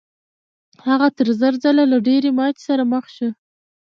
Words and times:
هغه 0.87 1.07
تر 1.17 1.27
زر 1.39 1.53
ځله 1.63 1.83
له 1.91 1.97
ډېرې 2.07 2.29
ماتې 2.37 2.61
سره 2.67 2.83
مخ 2.93 3.05
شو. 3.15 3.29